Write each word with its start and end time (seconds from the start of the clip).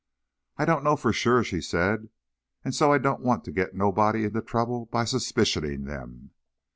"I 0.57 0.65
don't 0.65 0.83
know 0.83 0.95
for 0.95 1.13
sure," 1.13 1.43
she 1.43 1.61
said, 1.61 2.09
"and 2.65 2.73
so 2.73 2.91
I 2.91 2.97
don't 2.97 3.21
want 3.21 3.43
to 3.45 3.51
get 3.51 3.75
nobody 3.75 4.23
into 4.23 4.41
trouble 4.41 4.87
by 4.87 5.03
suspicioning 5.03 5.83
them." 5.85 6.31